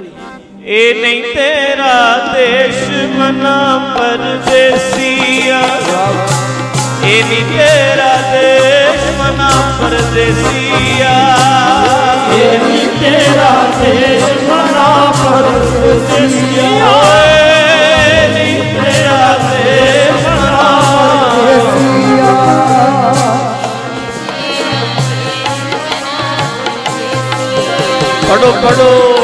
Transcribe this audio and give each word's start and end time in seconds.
ਇਹ 0.00 0.94
ਨਹੀਂ 0.94 1.22
ਤੇਰਾ 1.34 1.94
ਦੇਸ਼ 2.32 2.88
ਮਨਾ 3.16 3.56
ਪਰਦੇਸੀਆ। 3.96 5.60
ਇਹ 7.04 7.24
ਨਹੀਂ 7.24 7.44
ਤੇਰਾ 7.44 8.16
ਦੇਸ਼ 8.32 9.04
ਮਨਾ 9.20 9.50
ਪਰਦੇਸੀਆ। 9.80 11.14
ਇਹ 12.32 12.58
ਨੀ 12.58 12.86
ਤੇਰਾ 13.00 13.50
ਦੇਸ਼ 13.80 14.24
ਮਨਾ 14.50 15.12
ਪਰਦੇਸੀਆ। 15.18 16.68
ਓਏ 16.88 18.28
ਨਹੀਂ 18.28 18.62
ਤੇਰਾ 18.74 19.38
ਦੇਸ਼ 19.42 20.26
ਮਨਾ 20.26 20.68
ਪੜੋ 28.28 28.52
ਪੜੋ 28.62 29.19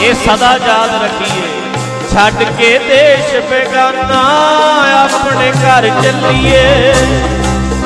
ਇਹ 0.00 0.14
ਸਦਾ 0.14 0.50
ਯਾਦ 0.66 0.90
ਰੱਖੀਏ। 1.02 1.46
ਛੱਡ 2.12 2.42
ਕੇ 2.58 2.78
ਦੇਸ਼ 2.78 3.34
ਬੇਗਾਨਾ 3.50 4.20
ਆਪਣੇ 4.98 5.50
ਘਰ 5.52 5.88
ਚੱਲੀਏ। 6.02 6.94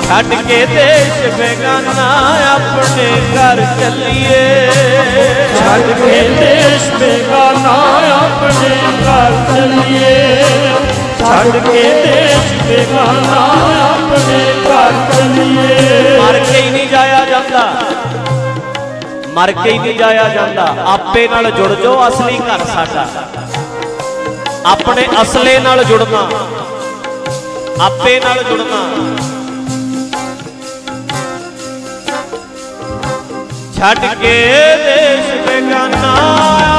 ਛੱਡ 0.09 0.35
ਕੇ 0.49 0.67
ਦੇਸ਼ 0.67 1.35
ਬੇਗਾਨਾ 1.37 2.09
ਆਪਣੇ 2.55 3.11
ਘਰ 3.35 3.65
ਚੱਲੀਏ। 3.81 4.71
ਛੱਡ 5.59 5.87
ਕੇ 6.01 6.21
ਦੇਸ਼ 6.29 6.91
ਬੇਗਾਨਾ 6.91 7.75
ਆਪਣੇ 8.17 8.77
ਘਰ 9.03 9.33
ਚਲੀਏ। 9.49 10.45
ਛੱਡ 11.21 11.57
ਕੇ 11.67 11.83
ਦੇਸ਼ 12.07 12.53
ਬੇਗਾਨਾ 12.63 13.47
ਆਪਣੇ 13.85 14.62
ਮਰ 19.33 19.53
ਕੇ 19.53 19.73
ਹੀ 19.73 19.79
ਨਹੀਂ 19.79 19.95
ਜਾਇਆ 19.95 20.29
ਜਾਂਦਾ। 20.29 20.75
ਆਪੇ 20.87 21.29
ਨਾਲ 21.29 21.51
ਜੁੜ 21.51 21.75
ਜਾਓ, 21.75 22.09
ਅਸਲੀ 22.09 22.39
ਘਰ 22.39 22.65
ਸਾਡਾ। 22.75 23.07
ਆਪਣੇ 24.67 25.09
ਅਸਲੇ 25.23 25.59
ਨਾਲ 25.59 25.85
ਜੁੜਨਾ। 25.85 26.29
ਆਪੇ 27.85 28.21
ਨਾਲ 28.25 28.43
ਜੁੜਨਾ। 28.43 28.81
ਛੱਡ 33.79 33.99
ਕੇ 33.99 34.51
ਦੇਸ਼ 34.77 35.49
ਬੇਗਾਨਾ, 35.49 36.13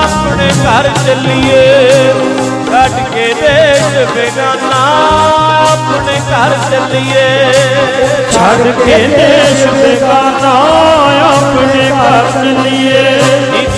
ਆਪਣੇ 0.04 0.48
ਘਰ 0.48 0.90
ਚੱਲੀਏ। 1.06 2.14
ਛੱਡ 2.70 3.14
ਕੇ 3.14 3.34
ਦੇਸ਼ 3.34 4.12
ਬੇਗਾਨਾ, 4.12 4.82
ਆਪਣੇ 5.72 6.20
ਘਰ 6.20 6.58
ਚੱਲੀਏ। 6.72 7.73
ਛੱਡ 8.44 8.62
ਕੇ 8.62 8.96
ਦੇਸ਼ 9.08 9.68
ਬੇਗਾਨਾ 9.68 10.50
ਆਪਣੇ 11.28 11.90
ਘਰ 11.90 12.32
ਚਲੀਏ। 12.32 13.20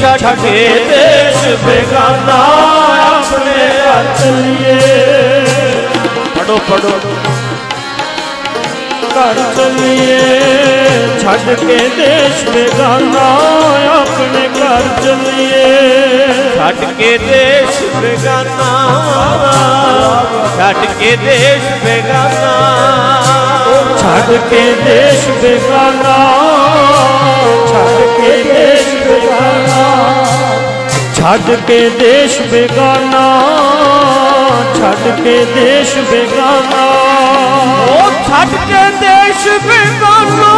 ਛੱਡ 0.01 0.39
ਕੇ 0.39 0.85
ਦੇਸ਼ 0.89 1.65
ਬੇਗਾਨਾ 1.65 2.37
ਆਪਣੇ 3.07 3.67
ਘਰ 3.67 4.03
ਚਲੀਏ। 4.19 4.79
ਪੜੋ 6.35 6.59
ਪੜੋ। 6.69 6.99
ਘਰ 9.15 9.33
ਚਲੀਏ। 9.57 10.19
ਛੱਡ 11.19 11.53
ਕੇ 11.53 11.89
ਦੇਸ਼ 11.95 12.49
ਬੇਗਾਨਾ 12.49 13.27
ਆਪਣੇ 13.99 14.47
ਘਰ 14.47 14.81
ਚਲੀਏ। 15.03 16.27
ਛੱਡ 16.57 16.93
ਕੇ 16.97 17.17
ਦੇਸ਼ 17.17 17.95
ਬੇਗਾਨਾ। 17.95 18.71
ਛੱਡ 20.57 20.85
ਕੇ 20.99 21.15
ਦੇਸ਼ 21.15 21.85
ਬੇਗਾਨਾ। 21.85 23.14
ਛੱਡ 24.05 24.27
ਕੇ 24.49 24.59
ਦੇਸ਼ 24.85 25.27
ਬੇਗਾਨਾ, 25.41 26.15
ਛੱਡ 27.69 28.01
ਕੇ 28.17 28.33
ਦੇਸ਼ 28.43 28.89
ਬੇਗਾਨਾ। 29.05 29.85
ਛੱਡ 31.15 31.49
ਕੇ 31.67 31.77
ਦੇਸ਼ 31.99 32.39
ਬੇਗਾਨਾ, 32.51 33.23
ਛੱਡ 34.75 35.21
ਕੇ 35.23 35.33
ਦੇਸ਼ 35.55 35.95
ਬੇਗਾਨਾ। 36.11 36.83
ਉਹ 37.87 38.11
ਛੱਡ 38.27 38.53
ਕੇ 38.67 38.83
ਦੇਸ਼ 38.99 39.47
ਬੇਗਾਨਾ, 39.65 40.51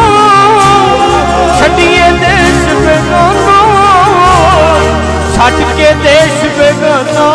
ਛੱਡੀਏ 1.59 2.11
ਦੇਸ਼ 2.19 2.67
ਬੇਗਾਨਾ। 2.85 3.57
ਛੱਡ 5.37 5.63
ਕੇ 5.77 5.93
ਦੇਸ਼ 6.03 6.45
ਬੇਗਾਨਾ, 6.59 7.31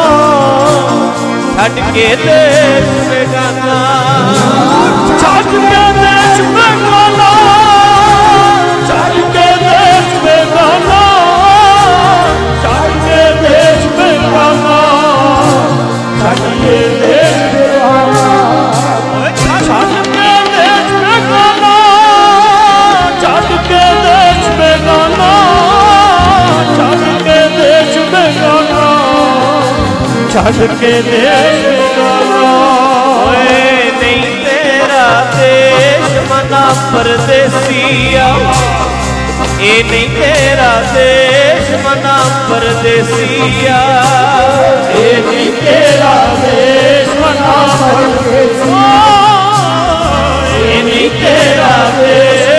ਛੱਡ 1.56 1.80
ਕੇ 1.94 2.06
ਦੇਸ਼ 2.26 3.08
ਬੇਗਾਨਾ। 3.10 3.80
ਛੱਡ 30.32 30.60
ਕੇ 30.80 30.90
ਦੇਸ਼ 31.02 31.66
ਬੇਗਾਨਾ 31.66 32.21
ਪਰਦੇਸੀਆ 36.92 38.26
ਇਹ 39.60 39.84
ਨਹੀਂ 39.84 40.08
ਤੇਰਾ 40.08 40.72
ਦੇਸ਼ 40.94 41.70
ਮਨਾ 41.84 42.16
ਪਰਦੇਸੀਆ 42.50 43.78
ਇਹ 44.96 45.22
ਨੀ 45.22 45.44
ਤੇਰਾ 45.60 46.14
ਦੇਸ਼ 46.42 47.08
ਮਨਾ 47.20 47.54
ਪਰਦੇਸੀਆ 47.80 48.90
ਇਹ 50.58 50.82
ਨੀ 50.84 51.08
ਤੇਰਾ 51.20 51.72
ਦੇਸ਼। 51.98 52.50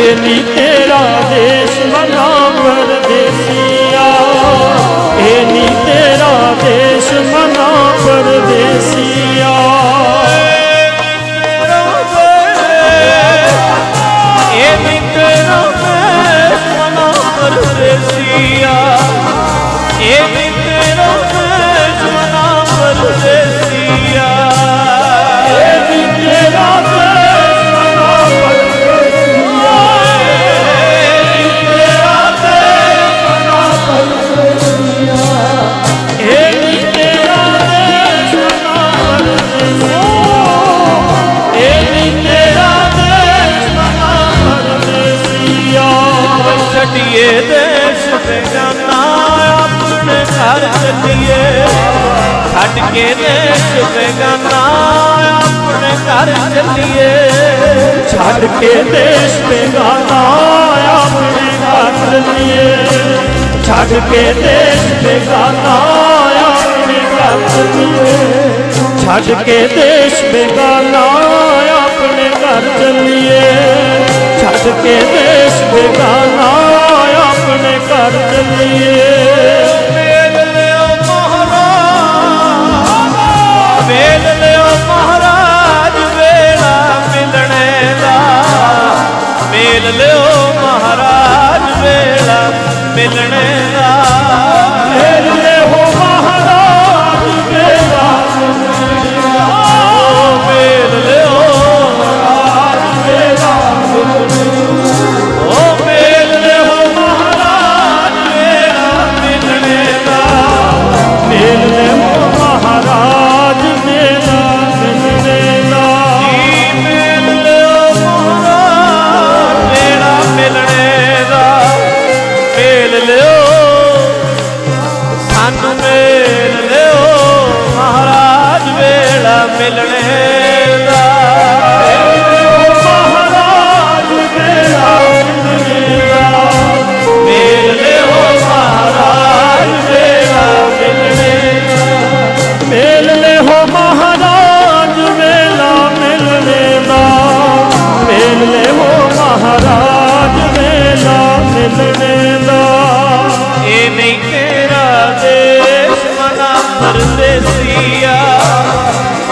ਇਹ 0.00 0.16
ਨੀ 0.16 0.42
ਤੇਰਾ 0.56 1.00
ਦੇਸ਼ 1.30 1.78
ਮਨਾ 1.86 2.28
ਪਰਦੇਸੀਆ 2.58 4.06
ਇਹ 5.18 5.46
ਨੀ 5.46 5.66
ਤੇਰਾ 5.86 6.54
ਦੇਸ਼ 6.62 7.12
ਮਨਾ 7.12 7.68
ਪਰਦੇਸੀਆ 8.04 8.69
ਛੱਡੀਏ, 46.90 47.26
ਦੇਸ਼ 47.40 48.06
ਬੇਗਾਨਾ 48.26 48.96
ਆਪਣੇ 49.48 50.14
ਘਰ 50.30 50.60
ਚੱਲੀਏ। 50.74 51.66
ਛੱਡ 52.52 52.78
ਕੇ 52.94 53.02
ਦੇਸ਼ 53.14 53.62
ਬੇਗਾਨਾ 53.94 54.62
ਆਪਣੇ 55.28 55.92
ਘਰ 56.06 56.32
ਚੱਲੀਏ। 56.54 57.10
ਛੱਡ 58.10 58.46
ਕੇ 58.60 58.72
ਦੇਸ਼ 58.82 59.38
ਬੇਗਾਨਾ 59.40 60.20
ਆਪਣੇ 60.94 61.46
ਘਰ 61.60 61.92
ਚਲੀਏ। 62.10 62.66
ਛੱਡ 63.66 63.92
ਕੇ 64.10 64.22
ਦੇਸ਼ 64.32 64.86
ਬੇਗਾਨਾ 65.04 65.76
ਆਪਣੇ 66.40 66.98
ਘਰ 67.14 67.48
ਚਲੀਏ। 67.48 68.18
ਛੱਡ 69.04 69.44
ਕੇ 69.44 69.58
ਦੇਸ਼ 69.68 70.22
ਬੇਗਾਨਾ 70.32 71.04
ਆਪਣੇ 71.76 72.28
ਘਰ 72.42 72.68
ਚਲੀਏ। 72.78 73.40
ਛੱਡ 74.40 74.82
ਕੇ 74.82 74.94
ਦੇਸ਼ 75.12 75.62
ਬੇਗਾਨਾ 75.72 76.59
ਆਪਣੇ 77.60 77.78
ਘਰ 77.78 78.10
ਚਲੀਏ। 78.10 78.94
ਵੇਲ 79.94 80.36
ਲਿਓ 80.52 80.86
ਮਹਾਰਾਜ। 81.06 81.58
ਵੇਲ 83.88 84.24
ਲਿਓ 84.38 84.64
ਮਹਾਰਾਜ, 84.86 85.96
ਵੇਲਾ 86.16 86.72
ਮਿਲਣੇ 87.12 87.94
ਦਾ। 88.00 88.16
ਵੇਲ 89.50 89.96
ਲਿਓ 89.96 90.24
ਮਹਾਰਾਜ, 90.60 91.68
ਵੇਲਾ 91.82 92.40
ਮਿਲਣੇ 92.96 93.44
ਦਾ। 93.74 93.79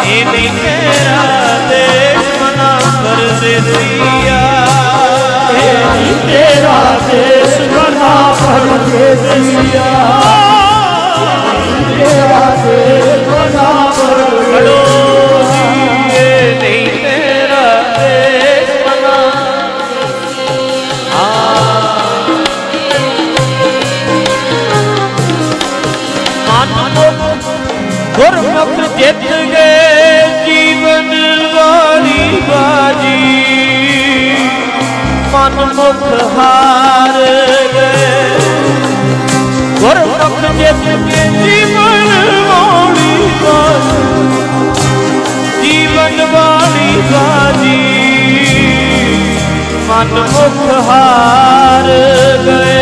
ਇਹ 0.09 0.25
ਨਹੀਂ 0.25 0.49
ਤੇਰਾ 0.55 1.59
ਦੇਸ਼ 1.69 2.29
ਮਨਾ 2.43 2.69
ਪਰਦੇਸੀਆ 2.95 4.39
ਇਹ 5.53 5.75
ਨਹੀਂ 5.87 6.15
ਤੇਰਾ 6.27 6.79
ਦੇਸ਼ 7.09 7.61
ਮਨਾ 7.71 8.13
ਪਰਦੇਸੀਆ 8.41 9.91
ਤੇਰਾ 11.91 12.41
ਦੇਸ਼ 12.65 13.29
ਮਨਾ 13.29 13.69
ਗੁਰਮੁਖ 28.29 28.97
ਜਿੱਤ 28.97 29.33
ਗਏ 29.33 30.23
ਜੀਵਨ 30.47 31.15
ਵਾਲੀ 31.55 32.41
ਬਾਜੀ। 32.41 33.45
ਮਨਮੁਖ 35.33 36.39
ਹਾਰ 36.39 37.13
ਗਏ। 37.75 38.39
ਗੁਰਮੁਖ 39.81 40.41
ਜਿੱਤ 40.53 40.85
ਕੇ 40.85 41.29
ਜੀਵਨ 41.29 42.45
ਵਾਲੀ 42.49 43.31
ਬਾਜੀ। 43.43 44.13
ਜੀਵਨ 45.63 46.27
ਵਾਲੀ 46.33 47.03
ਬਾਜੀ। 47.13 47.79
ਮਨਮੁਖ 49.89 50.89
ਹਾਰ 50.89 51.87
ਗਏ। 52.47 52.78